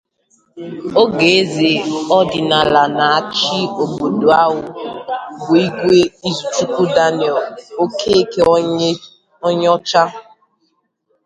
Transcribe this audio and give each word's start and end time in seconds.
oge 1.01 1.27
Eze 1.41 1.71
ọdịnala 2.17 2.83
na 2.97 3.05
achị 3.17 3.57
obodo 3.83 4.29
ahụ 4.43 4.59
bụ 5.43 5.53
Igwe 5.63 5.99
Izuchukwu 6.29 6.83
Daniel 6.95 7.37
Okekeonyeocha 7.83 10.03